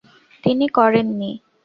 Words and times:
তিনি 0.43 0.65
করেন 0.69 1.07
নি। 1.19 1.31